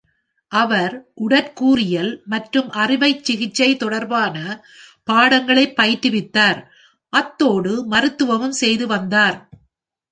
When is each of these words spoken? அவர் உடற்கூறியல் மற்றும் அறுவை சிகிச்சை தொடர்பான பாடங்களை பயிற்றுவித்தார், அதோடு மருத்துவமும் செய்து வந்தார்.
அவர் 0.51 0.93
உடற்கூறியல் 1.15 2.09
மற்றும் 2.25 2.69
அறுவை 2.75 3.11
சிகிச்சை 3.21 3.69
தொடர்பான 3.75 4.35
பாடங்களை 5.07 5.65
பயிற்றுவித்தார், 5.77 6.59
அதோடு 7.13 7.73
மருத்துவமும் 7.87 8.57
செய்து 8.61 8.87
வந்தார். 8.87 9.37